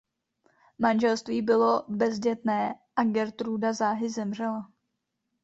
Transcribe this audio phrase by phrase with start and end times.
[0.79, 4.71] Manželství bylo bezdětné a Gertruda záhy zemřela.